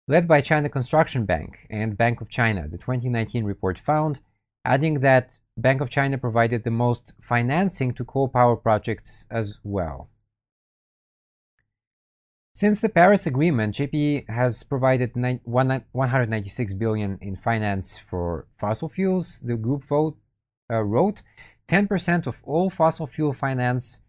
Led 0.07 0.27
by 0.27 0.41
China 0.41 0.69
Construction 0.69 1.25
Bank 1.25 1.67
and 1.69 1.97
Bank 1.97 2.21
of 2.21 2.29
China, 2.29 2.67
the 2.67 2.77
2019 2.77 3.43
report 3.43 3.77
found, 3.77 4.21
adding 4.63 5.01
that 5.01 5.31
Bank 5.57 5.81
of 5.81 5.89
China 5.89 6.17
provided 6.17 6.63
the 6.63 6.71
most 6.71 7.13
financing 7.21 7.93
to 7.93 8.05
coal 8.05 8.29
power 8.29 8.55
projects 8.55 9.27
as 9.29 9.59
well. 9.63 10.09
Since 12.59 12.81
the 12.81 12.89
Paris 12.89 13.25
Agreement, 13.25 13.75
JP 13.75 14.27
has 14.27 14.63
provided 14.63 15.11
196 15.15 16.73
billion 16.73 17.17
in 17.21 17.37
finance 17.37 17.97
for 17.97 18.47
fossil 18.59 18.89
fuels. 18.89 19.39
The 19.39 19.55
group 19.55 19.85
vote, 19.85 20.17
uh, 20.69 20.83
wrote 20.83 21.21
10% 21.69 22.27
of 22.27 22.41
all 22.43 22.69
fossil 22.69 23.07
fuel 23.07 23.31
finance 23.31 24.01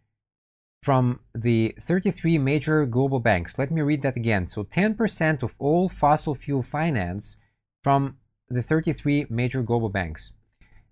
from 0.83 1.21
the 1.33 1.77
33 1.81 2.39
major 2.39 2.87
global 2.87 3.21
banks. 3.21 3.57
Let 3.57 3.71
me 3.71 3.83
read 3.83 4.03
that 4.03 4.17
again. 4.17 4.49
So 4.49 4.65
10% 4.65 5.45
of 5.45 5.55
all 5.61 5.89
fossil 5.89 6.35
fuel 6.35 6.65
finance 6.65 7.37
from 7.85 8.17
the 8.49 8.63
33 8.63 9.27
major 9.31 9.63
global 9.63 9.91
banks. 9.91 10.33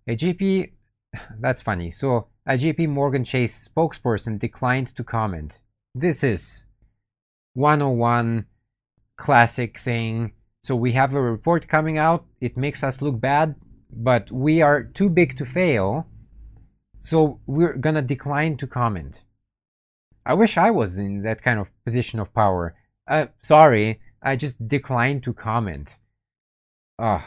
A 0.07 0.15
JP, 0.15 0.71
that's 1.41 1.63
funny. 1.63 1.91
So 1.91 2.29
a 2.47 2.53
JP 2.53 2.91
Morgan 2.91 3.25
Chase 3.25 3.69
spokesperson 3.69 4.39
declined 4.39 4.95
to 4.95 5.03
comment. 5.03 5.59
This 5.93 6.23
is 6.23 6.67
101 7.59 8.47
classic 9.17 9.81
thing. 9.81 10.33
So 10.63 10.77
we 10.77 10.93
have 10.93 11.13
a 11.13 11.21
report 11.21 11.69
coming 11.69 11.99
out. 11.99 12.25
It 12.41 12.57
makes 12.57 12.85
us 12.85 13.03
look 13.03 13.21
bad, 13.21 13.57
but 13.91 14.31
we 14.31 14.63
are 14.63 14.83
too 14.83 15.11
big 15.11 15.37
to 15.39 15.45
fail. 15.45 16.07
So 17.01 17.41
we're 17.47 17.77
gonna 17.77 18.03
decline 18.03 18.57
to 18.59 18.67
comment. 18.67 19.23
I 20.25 20.35
wish 20.35 20.57
I 20.57 20.71
was 20.71 20.97
in 20.97 21.23
that 21.23 21.43
kind 21.43 21.59
of 21.59 21.73
position 21.85 22.21
of 22.21 22.35
power. 22.35 22.77
Uh, 23.09 23.27
sorry, 23.43 24.01
I 24.23 24.37
just 24.37 24.69
declined 24.69 25.23
to 25.25 25.33
comment. 25.33 25.97
Ugh. 26.99 27.23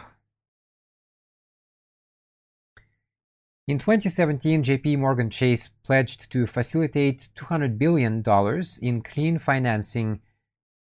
In 3.71 3.79
2017, 3.79 4.63
JP 4.63 4.99
Morgan 4.99 5.29
Chase 5.29 5.69
pledged 5.85 6.29
to 6.33 6.45
facilitate 6.45 7.29
$200 7.37 7.77
billion 7.77 8.21
in 8.81 9.01
clean 9.01 9.39
financing 9.39 10.19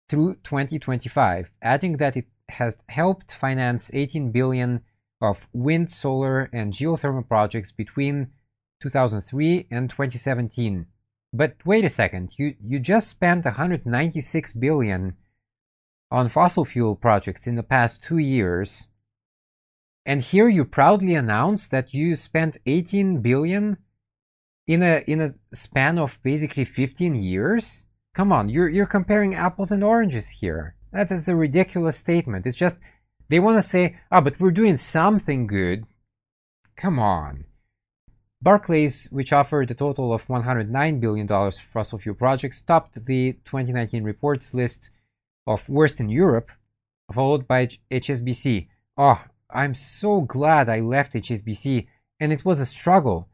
through 0.10 0.38
2025, 0.44 1.52
adding 1.62 1.98
that 1.98 2.18
it 2.18 2.26
has 2.50 2.80
helped 2.88 3.32
finance 3.32 3.92
18 3.94 4.32
billion 4.32 4.82
of 5.22 5.48
wind, 5.54 5.92
solar, 5.92 6.50
and 6.52 6.74
geothermal 6.74 7.28
projects 7.28 7.72
between 7.72 8.32
2003 8.82 9.68
and 9.70 9.92
2017. 9.92 10.88
But 11.32 11.58
wait 11.64 11.86
a 11.86 11.90
second, 11.90 12.34
you, 12.40 12.56
you 12.60 12.80
just 12.80 13.08
spent 13.08 13.46
196 13.46 14.54
billion 14.54 15.16
on 16.10 16.28
fossil 16.28 16.66
fuel 16.66 16.96
projects 16.96 17.46
in 17.46 17.56
the 17.56 17.62
past 17.62 18.02
two 18.02 18.18
years 18.18 18.88
and 20.10 20.24
here 20.24 20.50
you 20.50 20.66
proudly 20.66 21.14
announce 21.14 21.68
that 21.68 21.94
you 21.94 22.16
spent 22.16 22.58
18 22.66 23.22
billion 23.22 23.78
in 24.66 24.82
a 24.82 25.04
in 25.06 25.22
a 25.22 25.36
span 25.54 26.00
of 26.00 26.18
basically 26.24 26.66
15 26.66 27.16
years. 27.16 27.86
Come 28.16 28.32
on, 28.32 28.50
you're 28.50 28.68
you're 28.68 28.88
comparing 28.98 29.36
apples 29.36 29.72
and 29.72 29.84
oranges 29.84 30.30
here. 30.42 30.76
That 30.92 31.12
is 31.12 31.30
a 31.30 31.36
ridiculous 31.36 31.98
statement. 31.98 32.48
It's 32.48 32.58
just 32.58 32.80
they 33.30 33.40
want 33.40 33.60
to 33.60 33.62
say, 33.62 33.98
"Ah, 34.12 34.18
oh, 34.18 34.22
but 34.22 34.40
we're 34.40 34.60
doing 34.62 34.78
something 34.78 35.46
good." 35.46 35.86
Come 36.76 36.98
on. 36.98 37.46
Barclays, 38.42 39.10
which 39.12 39.32
offered 39.32 39.70
a 39.70 39.76
total 39.76 40.12
of 40.12 40.26
$109 40.26 41.00
billion 41.00 41.28
for 41.28 41.52
fossil 41.74 42.00
fuel 42.00 42.16
projects, 42.16 42.64
topped 42.64 43.06
the 43.06 43.34
2019 43.46 44.04
reports 44.04 44.56
list 44.56 44.90
of 45.46 45.70
worst 45.70 46.00
in 46.00 46.10
Europe, 46.10 46.50
followed 47.14 47.48
by 47.48 47.68
HSBC. 47.92 48.70
Oh, 48.98 49.22
I'm 49.52 49.74
so 49.74 50.22
glad 50.22 50.70
I 50.70 50.80
left 50.80 51.14
HSBC 51.14 51.88
and 52.20 52.32
it 52.32 52.46
was 52.46 52.60
a 52.60 52.66
struggle. 52.66 53.30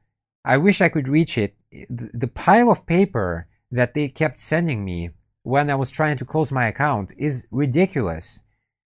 I 0.46 0.58
wish 0.58 0.82
I 0.82 0.90
could 0.90 1.08
reach 1.08 1.38
it. 1.38 1.56
The 1.90 2.28
pile 2.28 2.72
of 2.72 2.86
paper 2.86 3.48
that 3.72 3.94
they 3.94 4.08
kept 4.08 4.40
sending 4.40 4.86
me 4.86 5.10
when 5.44 5.70
I 5.70 5.76
was 5.76 5.90
trying 5.90 6.18
to 6.18 6.26
close 6.26 6.52
my 6.52 6.68
account 6.68 7.12
is 7.18 7.48
ridiculous. 7.52 8.42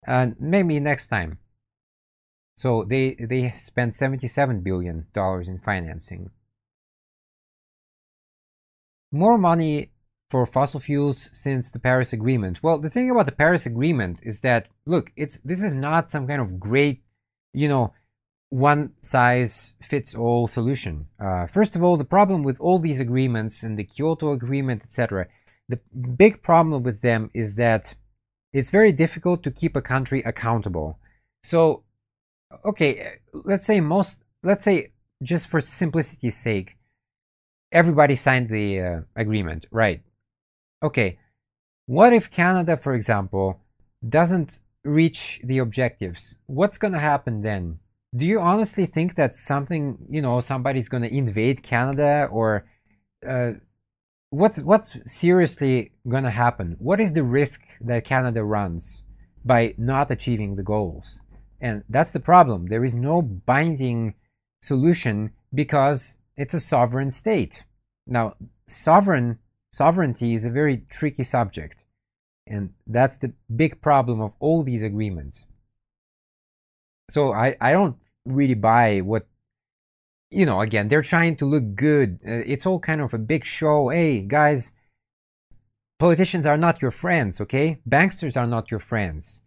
Uh, 0.07 0.27
maybe 0.39 0.79
next 0.79 1.07
time. 1.07 1.39
So 2.55 2.85
they 2.87 3.15
they 3.19 3.53
spent 3.57 3.95
77 3.95 4.61
billion 4.61 5.07
dollars 5.13 5.47
in 5.47 5.59
financing. 5.59 6.31
More 9.11 9.37
money 9.37 9.91
for 10.29 10.45
fossil 10.45 10.79
fuels 10.79 11.29
since 11.31 11.71
the 11.71 11.79
Paris 11.79 12.13
Agreement. 12.13 12.61
Well, 12.61 12.79
the 12.79 12.89
thing 12.89 13.09
about 13.09 13.25
the 13.25 13.31
Paris 13.31 13.65
Agreement 13.65 14.19
is 14.23 14.41
that 14.41 14.67
look, 14.85 15.11
it's 15.15 15.39
this 15.39 15.63
is 15.63 15.73
not 15.73 16.11
some 16.11 16.27
kind 16.27 16.41
of 16.41 16.59
great 16.59 17.03
you 17.53 17.67
know, 17.67 17.93
one 18.49 18.93
size 19.01 19.75
fits 19.81 20.15
all 20.15 20.47
solution. 20.47 21.07
Uh, 21.19 21.47
first 21.47 21.75
of 21.75 21.83
all, 21.83 21.97
the 21.97 22.05
problem 22.05 22.43
with 22.43 22.59
all 22.59 22.79
these 22.79 22.99
agreements 22.99 23.63
and 23.63 23.77
the 23.77 23.83
Kyoto 23.83 24.31
Agreement, 24.31 24.83
etc., 24.83 25.27
the 25.69 25.79
big 26.15 26.41
problem 26.41 26.83
with 26.83 27.01
them 27.01 27.29
is 27.33 27.55
that 27.55 27.93
it's 28.53 28.69
very 28.69 28.93
difficult 28.93 29.43
to 29.43 29.51
keep 29.51 29.75
a 29.75 29.81
country 29.81 30.23
accountable. 30.25 30.97
So, 31.43 31.83
okay, 32.63 33.19
let's 33.33 33.65
say 33.65 33.81
most, 33.81 34.23
let's 34.43 34.63
say 34.63 34.91
just 35.21 35.49
for 35.49 35.59
simplicity's 35.59 36.37
sake, 36.37 36.77
everybody 37.71 38.15
signed 38.15 38.49
the 38.49 38.79
uh, 38.79 38.99
agreement, 39.15 39.65
right? 39.71 40.01
Okay, 40.81 41.19
what 41.85 42.13
if 42.13 42.31
Canada, 42.31 42.77
for 42.77 42.93
example, 42.93 43.59
doesn't 44.07 44.59
reach 44.87 45.41
the 45.43 45.59
objectives, 45.59 46.35
what's 46.45 46.77
going 46.77 46.93
to 46.93 46.99
happen 46.99 47.41
then? 47.41 47.79
Do 48.15 48.25
you 48.25 48.39
honestly 48.39 48.85
think 48.85 49.15
that 49.15 49.35
something, 49.35 49.97
you 50.09 50.21
know, 50.21 50.39
somebody's 50.39 50.89
going 50.89 51.03
to 51.03 51.13
invade 51.13 51.61
Canada 51.61 52.27
or 52.31 52.65
uh, 53.27 53.53
what's 54.29 54.61
what's 54.61 54.97
seriously 55.05 55.91
going 56.07 56.23
to 56.23 56.31
happen? 56.31 56.75
What 56.79 56.99
is 56.99 57.13
the 57.13 57.23
risk 57.23 57.61
that 57.81 58.05
Canada 58.05 58.43
runs 58.43 59.03
by 59.43 59.75
not 59.77 60.09
achieving 60.11 60.55
the 60.55 60.63
goals? 60.63 61.21
And 61.59 61.83
that's 61.89 62.11
the 62.11 62.19
problem. 62.19 62.67
There 62.67 62.85
is 62.85 62.95
no 62.95 63.21
binding 63.21 64.13
solution 64.61 65.31
because 65.53 66.17
it's 66.35 66.53
a 66.53 66.59
sovereign 66.59 67.11
state. 67.11 67.63
Now, 68.05 68.35
sovereign 68.67 69.39
sovereignty 69.71 70.33
is 70.33 70.45
a 70.45 70.51
very 70.51 70.85
tricky 70.89 71.23
subject. 71.23 71.83
And 72.49 72.73
that's 72.85 73.17
the 73.17 73.33
big 73.53 73.81
problem 73.81 74.21
of 74.21 74.33
all 74.39 74.63
these 74.63 74.83
agreements. 74.83 75.47
So 77.09 77.33
I, 77.33 77.55
I 77.61 77.71
don't 77.71 77.97
really 78.25 78.53
buy 78.53 78.99
what, 78.99 79.27
you 80.29 80.45
know, 80.45 80.61
again, 80.61 80.87
they're 80.87 81.01
trying 81.01 81.37
to 81.37 81.45
look 81.45 81.75
good. 81.75 82.19
Uh, 82.25 82.43
it's 82.45 82.65
all 82.65 82.79
kind 82.79 83.01
of 83.01 83.13
a 83.13 83.17
big 83.17 83.45
show. 83.45 83.89
Hey, 83.89 84.21
guys, 84.21 84.73
politicians 85.99 86.45
are 86.45 86.57
not 86.57 86.81
your 86.81 86.91
friends, 86.91 87.39
okay? 87.41 87.79
Banksters 87.87 88.35
are 88.39 88.47
not 88.47 88.71
your 88.71 88.79
friends. 88.79 89.41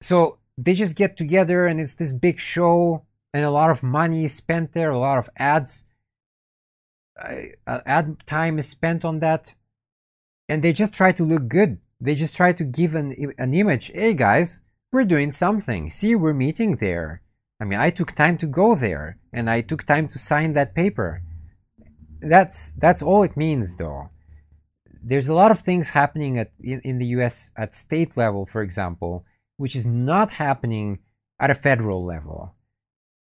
So 0.00 0.38
they 0.58 0.74
just 0.74 0.96
get 0.96 1.16
together 1.16 1.66
and 1.66 1.80
it's 1.80 1.94
this 1.94 2.12
big 2.12 2.40
show 2.40 3.06
and 3.32 3.44
a 3.44 3.50
lot 3.50 3.70
of 3.70 3.82
money 3.82 4.24
is 4.24 4.34
spent 4.34 4.74
there, 4.74 4.90
a 4.90 4.98
lot 4.98 5.18
of 5.18 5.30
ads. 5.36 5.84
Uh, 7.18 7.78
ad 7.86 8.16
time 8.26 8.58
is 8.58 8.68
spent 8.68 9.04
on 9.04 9.20
that 9.20 9.54
and 10.52 10.62
they 10.62 10.74
just 10.74 10.92
try 10.92 11.12
to 11.12 11.24
look 11.24 11.48
good. 11.48 11.78
They 11.98 12.14
just 12.14 12.36
try 12.36 12.52
to 12.52 12.62
give 12.62 12.94
an, 12.94 13.34
an 13.38 13.54
image. 13.54 13.90
Hey 13.94 14.12
guys, 14.12 14.60
we're 14.92 15.12
doing 15.14 15.32
something. 15.32 15.88
See, 15.88 16.14
we're 16.14 16.34
meeting 16.34 16.76
there. 16.76 17.22
I 17.58 17.64
mean, 17.64 17.80
I 17.80 17.88
took 17.88 18.12
time 18.12 18.36
to 18.38 18.46
go 18.46 18.74
there 18.74 19.16
and 19.32 19.48
I 19.48 19.62
took 19.62 19.84
time 19.84 20.08
to 20.08 20.18
sign 20.18 20.52
that 20.52 20.74
paper. 20.74 21.22
That's 22.20 22.72
that's 22.72 23.02
all 23.02 23.22
it 23.22 23.34
means 23.34 23.76
though. 23.76 24.10
There's 25.02 25.30
a 25.30 25.34
lot 25.34 25.50
of 25.50 25.60
things 25.60 25.90
happening 26.00 26.38
at 26.38 26.52
in, 26.60 26.82
in 26.84 26.98
the 26.98 27.10
US 27.16 27.50
at 27.56 27.74
state 27.74 28.14
level, 28.14 28.44
for 28.44 28.60
example, 28.60 29.24
which 29.56 29.74
is 29.74 29.86
not 29.86 30.32
happening 30.32 30.98
at 31.40 31.50
a 31.50 31.62
federal 31.68 32.04
level. 32.04 32.54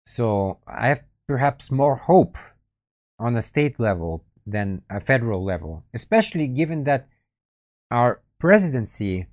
So 0.04 0.58
I 0.66 0.88
have 0.88 1.04
perhaps 1.26 1.70
more 1.70 1.96
hope 1.96 2.36
on 3.18 3.34
a 3.34 3.40
state 3.40 3.80
level 3.80 4.26
than 4.46 4.82
a 4.90 5.00
federal 5.00 5.42
level, 5.42 5.86
especially 5.94 6.48
given 6.48 6.84
that 6.84 7.08
our 7.90 8.22
presidency 8.38 9.26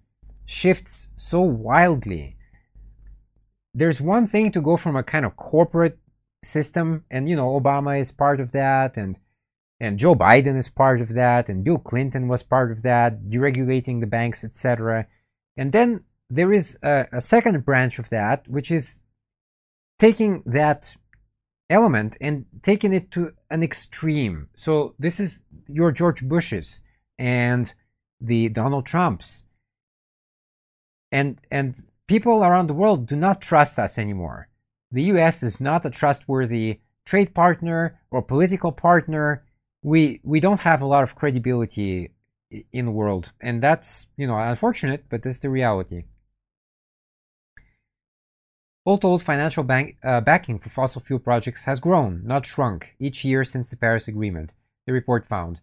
shifts 0.46 1.10
so 1.16 1.42
wildly. 1.42 2.38
There's 3.74 4.02
one 4.02 4.28
thing 4.28 4.52
to 4.52 4.62
go 4.62 4.78
from 4.78 4.96
a 4.96 5.04
kind 5.04 5.26
of 5.26 5.36
corporate 5.38 5.98
system, 6.44 7.06
and 7.10 7.30
you 7.30 7.36
know, 7.36 7.60
Obama 7.60 8.00
is 8.00 8.12
part 8.12 8.40
of 8.40 8.52
that, 8.52 8.98
and 8.98 9.18
and 9.80 9.98
Joe 9.98 10.16
Biden 10.16 10.58
is 10.58 10.70
part 10.70 11.02
of 11.02 11.10
that, 11.16 11.50
and 11.50 11.64
Bill 11.64 11.80
Clinton 11.80 12.28
was 12.28 12.44
part 12.44 12.72
of 12.72 12.84
that, 12.84 13.24
deregulating 13.24 14.00
the 14.00 14.08
banks, 14.08 14.44
etc. 14.44 15.08
And 15.58 15.72
then 15.72 16.04
there 16.30 16.54
is 16.54 16.78
a, 16.84 17.08
a 17.12 17.22
second 17.22 17.66
branch 17.66 17.98
of 17.98 18.10
that, 18.10 18.48
which 18.48 18.70
is 18.70 19.02
taking 19.98 20.44
that 20.46 20.96
element 21.70 22.18
and 22.22 22.46
taking 22.62 22.94
it 22.94 23.12
to 23.12 23.34
an 23.50 23.64
extreme. 23.64 24.50
So 24.56 24.94
this 25.00 25.20
is 25.20 25.42
your 25.68 25.92
George 25.92 26.28
Bushes 26.28 26.84
and 27.18 27.74
the 28.22 28.50
Donald 28.50 28.86
Trumps. 28.86 29.44
And 31.12 31.40
and 31.50 31.76
people 32.08 32.44
around 32.44 32.68
the 32.68 32.74
world 32.74 33.08
do 33.08 33.16
not 33.16 33.42
trust 33.42 33.80
us 33.80 33.98
anymore. 33.98 34.48
The 34.92 35.04
US 35.04 35.44
is 35.44 35.60
not 35.60 35.86
a 35.86 35.90
trustworthy 35.90 36.80
trade 37.06 37.34
partner 37.34 38.00
or 38.12 38.22
political 38.22 38.72
partner. 38.72 39.44
We 39.84 40.22
we 40.24 40.40
don't 40.40 40.62
have 40.62 40.82
a 40.82 40.86
lot 40.86 41.04
of 41.04 41.16
credibility 41.16 42.12
in 42.72 42.86
the 42.86 42.92
world, 42.92 43.32
and 43.42 43.64
that's 43.64 44.08
you 44.18 44.28
know 44.28 44.38
unfortunate, 44.38 45.06
but 45.10 45.24
that's 45.24 45.40
the 45.40 45.50
reality. 45.50 46.04
All 48.84 48.98
told, 48.98 49.22
financial 49.22 49.64
bank, 49.64 49.98
uh, 50.04 50.22
backing 50.22 50.58
for 50.58 50.70
fossil 50.70 51.02
fuel 51.02 51.20
projects 51.20 51.66
has 51.66 51.80
grown, 51.80 52.22
not 52.26 52.48
shrunk, 52.48 52.96
each 53.00 53.24
year 53.24 53.46
since 53.46 53.70
the 53.70 53.78
Paris 53.78 54.08
Agreement, 54.08 54.52
the 54.88 54.92
report 54.92 55.28
found. 55.28 55.60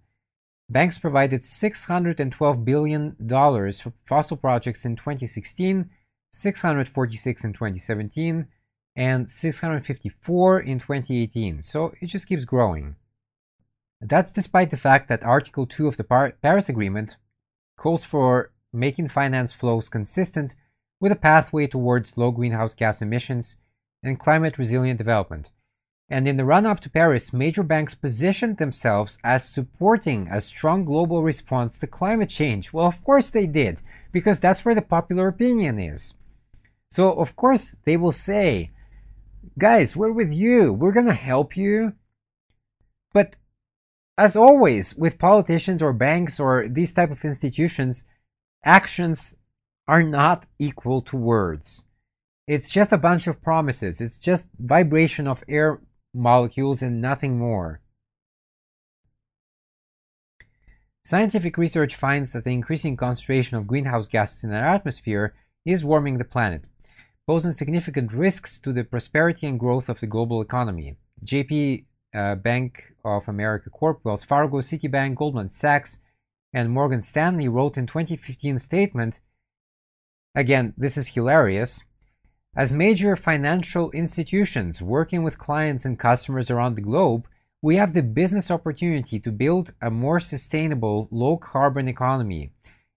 Banks 0.71 0.99
provided 0.99 1.43
$612 1.43 2.65
billion 2.65 3.17
for 3.19 3.93
fossil 4.07 4.37
projects 4.37 4.85
in 4.85 4.97
2016, 4.97 5.89
646 6.33 7.45
in 7.45 7.53
2017, 7.55 8.47
and 8.95 9.31
654 9.31 10.61
in 10.61 10.79
2018. 10.79 11.63
So 11.63 11.95
it 12.01 12.07
just 12.07 12.29
keeps 12.29 12.45
growing. 12.45 12.97
That's 14.01 14.33
despite 14.33 14.71
the 14.71 14.77
fact 14.77 15.09
that 15.09 15.25
Article 15.25 15.67
2 15.67 15.89
of 15.89 15.97
the 15.97 16.33
Paris 16.43 16.69
Agreement 16.69 17.17
calls 17.79 18.05
for 18.05 18.53
making 18.73 19.09
finance 19.09 19.53
flows 19.53 19.89
consistent 19.89 20.55
with 21.01 21.13
a 21.13 21.17
pathway 21.17 21.67
towards 21.67 22.19
low 22.19 22.31
greenhouse 22.31 22.75
gas 22.75 23.01
emissions 23.01 23.59
and 24.03 24.19
climate 24.19 24.59
resilient 24.59 24.99
development. 24.99 25.51
And 26.11 26.27
in 26.27 26.39
the 26.39 26.45
run 26.45 26.65
up 26.65 26.81
to 26.81 26.91
Paris, 26.91 27.33
major 27.33 27.63
banks 27.63 27.95
positioned 27.95 28.57
themselves 28.57 29.19
as 29.23 29.49
supporting 29.49 30.29
a 30.29 30.41
strong 30.41 30.85
global 30.85 31.23
response 31.23 31.79
to 31.79 31.87
climate 31.87 32.31
change. 32.31 32.73
Well, 32.73 32.87
of 32.87 33.05
course 33.05 33.29
they 33.29 33.47
did, 33.47 33.81
because 34.11 34.41
that's 34.41 34.65
where 34.65 34.75
the 34.75 34.83
popular 34.83 35.29
opinion 35.29 35.79
is. 35.79 36.15
So, 36.91 37.13
of 37.13 37.37
course, 37.37 37.77
they 37.85 37.99
will 37.99 38.13
say, 38.13 38.71
guys, 39.59 39.97
we're 39.97 40.13
with 40.13 40.33
you, 40.33 40.73
we're 40.73 40.93
gonna 40.93 41.13
help 41.13 41.57
you. 41.57 41.93
But 43.13 43.37
as 44.17 44.35
always, 44.35 44.97
with 44.97 45.19
politicians 45.19 45.83
or 45.83 45.93
banks 45.93 46.41
or 46.41 46.69
these 46.69 46.95
type 46.95 47.11
of 47.11 47.25
institutions, 47.25 48.07
actions 48.65 49.37
are 49.87 50.03
not 50.03 50.47
equal 50.59 51.03
to 51.03 51.17
words. 51.17 51.85
It's 52.47 52.71
just 52.71 52.93
a 52.93 52.99
bunch 52.99 53.27
of 53.27 53.43
promises. 53.43 54.01
It's 54.01 54.17
just 54.17 54.49
vibration 54.59 55.27
of 55.27 55.45
air 55.47 55.81
molecules 56.15 56.83
and 56.83 57.01
nothing 57.01 57.39
more. 57.39 57.81
Scientific 61.05 61.57
research 61.57 61.95
finds 61.95 62.33
that 62.33 62.45
the 62.45 62.53
increasing 62.53 62.97
concentration 62.97 63.57
of 63.57 63.67
greenhouse 63.67 64.09
gases 64.09 64.45
in 64.45 64.53
our 64.53 64.67
atmosphere 64.67 65.35
is 65.65 65.85
warming 65.85 66.19
the 66.19 66.25
planet, 66.25 66.65
posing 67.27 67.53
significant 67.53 68.13
risks 68.13 68.59
to 68.59 68.73
the 68.73 68.85
prosperity 68.85 69.47
and 69.47 69.59
growth 69.59 69.89
of 69.89 70.01
the 70.01 70.07
global 70.07 70.43
economy. 70.43 70.97
JP 71.25 71.87
uh, 72.15 72.35
Bank 72.35 72.95
of 73.05 73.29
America 73.29 73.71
Corp, 73.71 74.01
Wells 74.05 74.25
Fargo, 74.25 74.59
Citibank, 74.59 75.15
Goldman 75.17 75.51
Sachs, 75.51 76.01
and 76.53 76.71
Morgan 76.71 77.03
Stanley 77.03 77.49
wrote 77.49 77.77
in 77.77 77.87
2015 77.87 78.59
statement 78.59 79.21
Again, 80.35 80.75
this 80.77 80.97
is 80.97 81.09
hilarious. 81.09 81.85
As 82.59 82.73
major 82.73 83.15
financial 83.15 83.93
institutions 83.93 84.83
working 84.83 85.23
with 85.23 85.39
clients 85.39 85.85
and 85.85 85.97
customers 85.97 86.51
around 86.51 86.75
the 86.75 86.81
globe, 86.81 87.29
we 87.63 87.77
have 87.77 87.95
the 87.95 88.03
business 88.03 88.51
opportunity 88.51 89.21
to 89.21 89.31
build 89.31 89.75
a 89.81 89.93
more 89.93 90.19
sustainable, 90.19 91.07
low 91.13 91.37
carbon 91.37 91.87
economy 91.87 92.51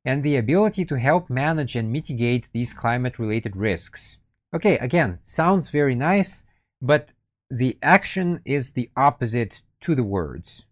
and 0.04 0.24
the 0.24 0.36
ability 0.36 0.84
to 0.86 0.98
help 0.98 1.30
manage 1.30 1.76
and 1.76 1.92
mitigate 1.92 2.48
these 2.52 2.74
climate 2.74 3.20
related 3.20 3.56
risks. 3.56 4.18
Okay, 4.52 4.80
again, 4.80 5.20
sounds 5.26 5.70
very 5.70 5.94
nice, 5.94 6.44
but 6.82 7.10
the 7.52 7.78
action 7.84 8.42
is 8.44 8.72
the 8.72 8.90
opposite 8.98 9.62
to 9.82 9.94
the 9.94 10.04
words. 10.04 10.66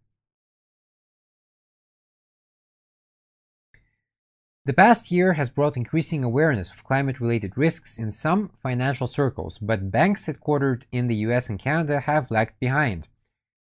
The 4.70 4.74
past 4.74 5.10
year 5.10 5.34
has 5.34 5.50
brought 5.50 5.78
increasing 5.78 6.24
awareness 6.24 6.70
of 6.70 6.84
climate 6.84 7.20
related 7.20 7.58
risks 7.58 7.98
in 7.98 8.12
some 8.12 8.52
financial 8.62 9.08
circles, 9.08 9.58
but 9.58 9.90
banks 9.90 10.28
headquartered 10.28 10.84
in 10.92 11.08
the 11.08 11.16
US 11.26 11.50
and 11.50 11.58
Canada 11.58 12.02
have 12.02 12.30
lagged 12.30 12.60
behind. 12.60 13.08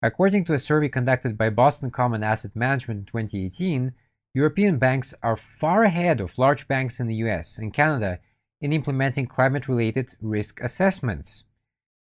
According 0.04 0.44
to 0.44 0.54
a 0.54 0.60
survey 0.60 0.90
conducted 0.90 1.38
by 1.38 1.50
Boston 1.50 1.92
Common 1.92 2.24
Asset 2.24 2.58
Management 2.58 3.00
in 3.00 3.06
2018, 3.06 3.94
European 4.34 4.80
banks 4.80 5.14
are 5.24 5.38
far 5.38 5.86
ahead 5.86 6.20
of 6.20 6.38
large 6.38 6.68
banks 6.68 7.00
in 7.00 7.08
the 7.08 7.24
US 7.24 7.58
and 7.58 7.74
Canada 7.74 8.20
in 8.60 8.74
implementing 8.74 9.28
climate 9.28 9.70
related 9.70 10.10
risk 10.20 10.60
assessments. 10.60 11.46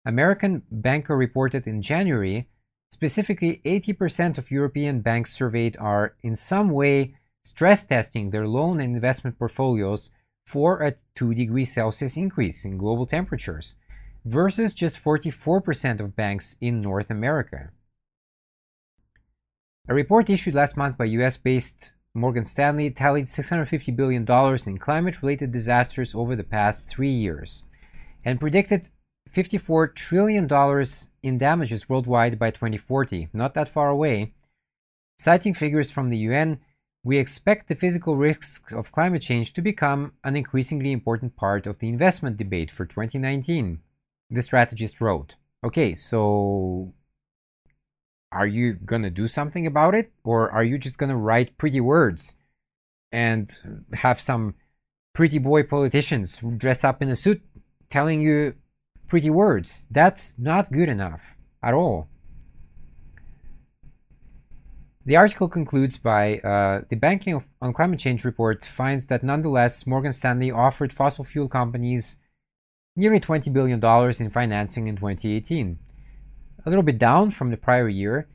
American 0.05 0.64
Banker 0.68 1.16
reported 1.16 1.64
in 1.64 1.81
January 1.81 2.48
specifically 2.90 3.61
80% 3.64 4.37
of 4.37 4.50
European 4.50 5.00
banks 5.00 5.33
surveyed 5.33 5.76
are 5.76 6.16
in 6.24 6.35
some 6.35 6.70
way 6.70 7.14
stress 7.44 7.85
testing 7.85 8.31
their 8.31 8.46
loan 8.46 8.81
and 8.81 8.94
investment 8.94 9.38
portfolios 9.38 10.11
for 10.46 10.83
a 10.83 10.94
2 11.14 11.35
degrees 11.35 11.72
Celsius 11.72 12.16
increase 12.16 12.64
in 12.64 12.79
global 12.79 13.07
temperatures, 13.07 13.76
versus 14.24 14.74
just 14.74 15.03
44% 15.03 16.00
of 16.00 16.16
banks 16.16 16.57
in 16.61 16.81
North 16.81 17.11
America. 17.11 17.70
A 19.88 19.94
report 19.94 20.29
issued 20.29 20.55
last 20.55 20.76
month 20.76 20.98
by 20.98 21.05
US 21.07 21.37
based 21.37 21.92
Morgan 22.14 22.44
Stanley 22.44 22.90
tallied 22.90 23.26
$650 23.26 23.94
billion 23.94 24.26
in 24.66 24.79
climate 24.79 25.22
related 25.22 25.53
disasters 25.53 26.14
over 26.14 26.35
the 26.35 26.44
past 26.44 26.88
three 26.88 27.12
years 27.12 27.62
and 28.24 28.40
predicted 28.40 28.90
$54 29.35 29.94
trillion 29.94 30.48
in 31.22 31.38
damages 31.38 31.88
worldwide 31.88 32.38
by 32.38 32.50
2040, 32.50 33.29
not 33.33 33.55
that 33.55 33.68
far 33.68 33.88
away. 33.88 34.33
Citing 35.18 35.55
figures 35.55 35.90
from 35.90 36.11
the 36.11 36.18
UN, 36.18 36.59
we 37.02 37.18
expect 37.18 37.68
the 37.68 37.74
physical 37.74 38.16
risks 38.16 38.72
of 38.72 38.92
climate 38.92 39.22
change 39.22 39.52
to 39.54 39.62
become 39.62 40.12
an 40.22 40.36
increasingly 40.36 40.92
important 40.92 41.36
part 41.36 41.66
of 41.66 41.78
the 41.78 41.88
investment 41.88 42.36
debate 42.36 42.70
for 42.70 42.84
2019, 42.84 43.80
the 44.30 44.42
strategist 44.42 45.00
wrote. 45.00 45.34
Okay, 45.64 45.94
so 45.94 46.92
are 48.32 48.46
you 48.46 48.74
going 48.74 49.02
to 49.02 49.10
do 49.10 49.26
something 49.26 49.66
about 49.66 49.94
it? 49.94 50.12
Or 50.24 50.50
are 50.50 50.64
you 50.64 50.78
just 50.78 50.98
going 50.98 51.10
to 51.10 51.16
write 51.16 51.58
pretty 51.58 51.80
words 51.80 52.34
and 53.10 53.50
have 53.94 54.20
some 54.20 54.54
pretty 55.14 55.38
boy 55.38 55.62
politicians 55.64 56.40
dress 56.56 56.84
up 56.84 57.02
in 57.02 57.08
a 57.08 57.16
suit 57.16 57.42
telling 57.88 58.20
you 58.20 58.54
pretty 59.08 59.30
words? 59.30 59.86
That's 59.90 60.38
not 60.38 60.72
good 60.72 60.88
enough 60.88 61.34
at 61.62 61.74
all. 61.74 62.08
The 65.06 65.16
article 65.16 65.48
concludes 65.48 65.96
by 65.96 66.38
uh, 66.40 66.82
the 66.90 66.96
Banking 66.96 67.42
on 67.62 67.72
Climate 67.72 67.98
Change 67.98 68.22
report 68.24 68.66
finds 68.66 69.06
that 69.06 69.22
nonetheless, 69.22 69.86
Morgan 69.86 70.12
Stanley 70.12 70.50
offered 70.50 70.92
fossil 70.92 71.24
fuel 71.24 71.48
companies 71.48 72.18
nearly 72.96 73.18
$20 73.18 73.50
billion 73.50 73.82
in 74.20 74.30
financing 74.30 74.88
in 74.88 74.96
2018. 74.96 75.78
A 76.66 76.68
little 76.68 76.82
bit 76.82 76.98
down 76.98 77.30
from 77.30 77.50
the 77.50 77.56
prior 77.56 77.88
year, 77.88 78.28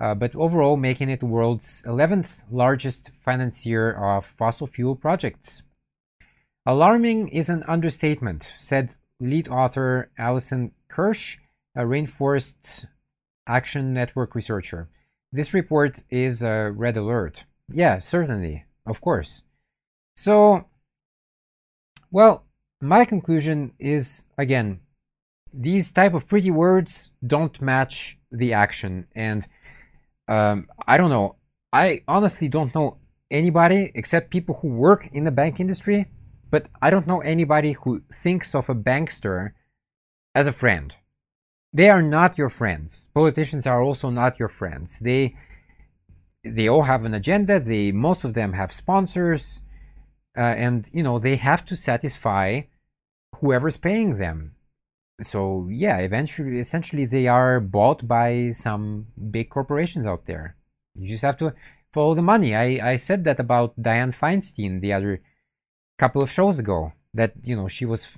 uh, 0.00 0.14
but 0.14 0.36
overall 0.36 0.76
making 0.76 1.08
it 1.08 1.18
the 1.18 1.26
world's 1.26 1.82
11th 1.82 2.28
largest 2.48 3.10
financier 3.24 3.90
of 3.92 4.24
fossil 4.24 4.68
fuel 4.68 4.94
projects. 4.94 5.62
Alarming 6.64 7.28
is 7.28 7.48
an 7.48 7.64
understatement, 7.66 8.52
said 8.56 8.94
lead 9.18 9.48
author 9.48 10.10
Alison 10.16 10.70
Kirsch, 10.88 11.38
a 11.74 11.82
Rainforest 11.82 12.86
Action 13.48 13.92
Network 13.92 14.36
researcher. 14.36 14.88
This 15.34 15.52
report 15.52 16.04
is 16.10 16.44
a 16.44 16.70
red 16.70 16.96
alert. 16.96 17.42
Yeah, 17.68 17.98
certainly, 17.98 18.66
of 18.86 19.00
course. 19.00 19.42
So, 20.16 20.66
well, 22.12 22.44
my 22.80 23.04
conclusion 23.04 23.72
is 23.80 24.26
again, 24.38 24.78
these 25.52 25.90
type 25.90 26.14
of 26.14 26.28
pretty 26.28 26.52
words 26.52 27.10
don't 27.26 27.60
match 27.60 28.16
the 28.30 28.52
action, 28.52 29.08
and 29.16 29.48
um, 30.28 30.68
I 30.86 30.96
don't 30.96 31.10
know. 31.10 31.34
I 31.72 32.02
honestly 32.06 32.46
don't 32.46 32.72
know 32.72 32.98
anybody 33.28 33.90
except 33.96 34.30
people 34.30 34.60
who 34.62 34.68
work 34.68 35.08
in 35.12 35.24
the 35.24 35.32
bank 35.32 35.58
industry, 35.58 36.06
but 36.48 36.68
I 36.80 36.90
don't 36.90 37.08
know 37.08 37.22
anybody 37.22 37.72
who 37.72 38.02
thinks 38.22 38.54
of 38.54 38.70
a 38.70 38.74
bankster 38.76 39.50
as 40.32 40.46
a 40.46 40.52
friend 40.52 40.94
they 41.74 41.90
are 41.90 42.02
not 42.02 42.38
your 42.38 42.48
friends. 42.48 43.08
Politicians 43.12 43.66
are 43.66 43.82
also 43.82 44.08
not 44.08 44.38
your 44.38 44.48
friends. 44.48 45.00
They 45.00 45.36
they 46.44 46.68
all 46.68 46.82
have 46.82 47.04
an 47.04 47.14
agenda. 47.14 47.58
They 47.58 47.90
most 47.90 48.24
of 48.24 48.34
them 48.34 48.52
have 48.52 48.72
sponsors, 48.72 49.60
uh, 50.38 50.40
and 50.40 50.88
you 50.92 51.02
know 51.02 51.18
they 51.18 51.36
have 51.36 51.66
to 51.66 51.76
satisfy 51.76 52.62
whoever's 53.40 53.76
paying 53.76 54.18
them. 54.18 54.54
So 55.20 55.68
yeah, 55.68 55.98
eventually, 55.98 56.60
essentially, 56.60 57.06
they 57.06 57.26
are 57.26 57.58
bought 57.58 58.06
by 58.06 58.52
some 58.52 59.08
big 59.30 59.50
corporations 59.50 60.06
out 60.06 60.26
there. 60.26 60.56
You 60.94 61.08
just 61.08 61.24
have 61.24 61.38
to 61.38 61.54
follow 61.92 62.14
the 62.14 62.22
money. 62.22 62.54
I 62.54 62.92
I 62.92 62.96
said 62.96 63.24
that 63.24 63.40
about 63.40 63.80
Dianne 63.80 64.16
Feinstein 64.16 64.80
the 64.80 64.92
other 64.92 65.20
couple 65.98 66.22
of 66.22 66.30
shows 66.30 66.60
ago. 66.60 66.92
That 67.14 67.32
you 67.42 67.56
know 67.56 67.66
she 67.66 67.84
was 67.84 68.16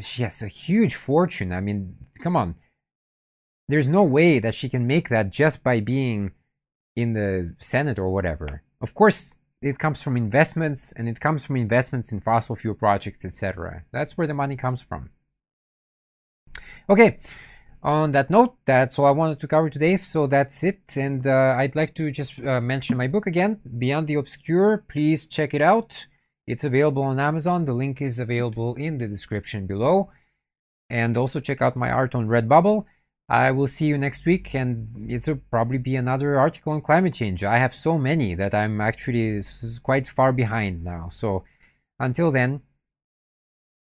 she 0.00 0.22
has 0.22 0.40
a 0.42 0.48
huge 0.48 0.94
fortune. 0.94 1.52
I 1.52 1.60
mean, 1.60 1.96
come 2.22 2.36
on. 2.36 2.54
There's 3.72 3.88
no 3.88 4.02
way 4.02 4.38
that 4.38 4.54
she 4.54 4.68
can 4.68 4.86
make 4.86 5.08
that 5.08 5.30
just 5.30 5.64
by 5.64 5.80
being 5.80 6.32
in 6.94 7.14
the 7.14 7.54
Senate 7.58 7.98
or 7.98 8.10
whatever. 8.10 8.62
Of 8.82 8.92
course, 8.94 9.36
it 9.62 9.78
comes 9.78 10.02
from 10.02 10.14
investments 10.14 10.92
and 10.92 11.08
it 11.08 11.20
comes 11.20 11.46
from 11.46 11.56
investments 11.56 12.12
in 12.12 12.20
fossil 12.20 12.54
fuel 12.54 12.74
projects, 12.74 13.24
etc. 13.24 13.84
That's 13.90 14.18
where 14.18 14.26
the 14.26 14.34
money 14.34 14.56
comes 14.56 14.82
from. 14.82 15.08
Okay, 16.90 17.20
on 17.82 18.12
that 18.12 18.28
note, 18.28 18.56
that's 18.66 18.98
all 18.98 19.06
I 19.06 19.10
wanted 19.12 19.40
to 19.40 19.48
cover 19.48 19.70
today. 19.70 19.96
So 19.96 20.26
that's 20.26 20.62
it. 20.62 20.94
And 20.94 21.26
uh, 21.26 21.54
I'd 21.56 21.74
like 21.74 21.94
to 21.94 22.10
just 22.10 22.38
uh, 22.40 22.60
mention 22.60 22.98
my 22.98 23.06
book 23.06 23.26
again, 23.26 23.60
Beyond 23.78 24.06
the 24.06 24.16
Obscure. 24.16 24.84
Please 24.86 25.24
check 25.24 25.54
it 25.54 25.62
out. 25.62 26.08
It's 26.46 26.62
available 26.62 27.04
on 27.04 27.18
Amazon. 27.18 27.64
The 27.64 27.72
link 27.72 28.02
is 28.02 28.18
available 28.18 28.74
in 28.74 28.98
the 28.98 29.08
description 29.08 29.66
below. 29.66 30.10
And 30.90 31.16
also 31.16 31.40
check 31.40 31.62
out 31.62 31.74
my 31.74 31.90
art 31.90 32.14
on 32.14 32.28
Redbubble. 32.28 32.84
I 33.32 33.50
will 33.50 33.66
see 33.66 33.86
you 33.86 33.96
next 33.96 34.26
week, 34.26 34.54
and 34.54 35.08
it'll 35.08 35.40
probably 35.50 35.78
be 35.78 35.96
another 35.96 36.38
article 36.38 36.74
on 36.74 36.82
climate 36.82 37.14
change. 37.14 37.42
I 37.42 37.56
have 37.56 37.74
so 37.74 37.96
many 37.96 38.34
that 38.34 38.52
I'm 38.52 38.78
actually 38.78 39.42
quite 39.82 40.06
far 40.06 40.32
behind 40.32 40.84
now. 40.84 41.08
So 41.10 41.44
until 41.98 42.30
then, 42.30 42.60